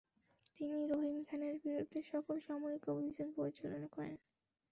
[0.55, 4.15] তিনি রহিম খানের বিরুদ্ধে সফল সামরিক অভিযান পরিচালনা করেন।